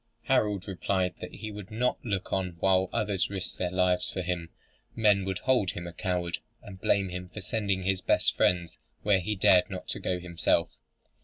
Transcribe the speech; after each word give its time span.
Harold 0.23 0.67
replied 0.67 1.13
that 1.21 1.35
he 1.35 1.51
would 1.51 1.69
not 1.69 2.03
look 2.03 2.33
on 2.33 2.55
while 2.59 2.89
others 2.91 3.29
risked 3.29 3.59
their 3.59 3.69
lives 3.69 4.09
for 4.09 4.23
him. 4.23 4.49
Men 4.95 5.25
would 5.25 5.37
hold 5.37 5.69
him 5.69 5.85
a 5.85 5.93
coward, 5.93 6.39
and 6.63 6.81
blame 6.81 7.09
him 7.09 7.29
for 7.29 7.39
sending 7.41 7.83
his 7.83 8.01
best 8.01 8.35
friends 8.35 8.79
where 9.03 9.19
he 9.19 9.35
dared 9.35 9.69
not 9.69 9.93
go 10.01 10.19
himself. 10.19 10.71